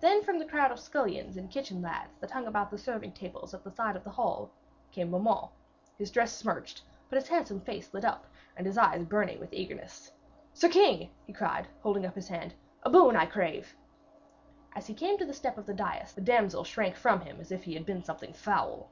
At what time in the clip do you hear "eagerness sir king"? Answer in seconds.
9.54-11.10